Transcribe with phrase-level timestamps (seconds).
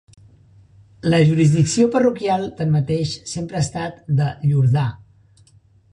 [1.13, 4.91] La jurisdicció parroquial, tanmateix, sempre ha estat de Llordà.